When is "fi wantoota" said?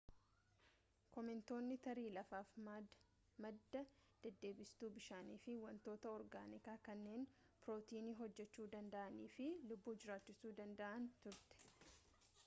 5.45-6.13